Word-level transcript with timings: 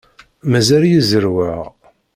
Mazal-iyi 0.51 1.01
zerrweɣ. 1.09 1.63